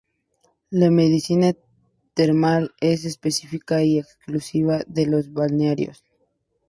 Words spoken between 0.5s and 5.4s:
La Medicina Termal es específica y exclusiva de los